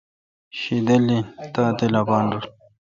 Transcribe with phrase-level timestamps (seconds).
[0.59, 1.23] شدل این
[1.53, 2.45] تاؘ تل اپان رل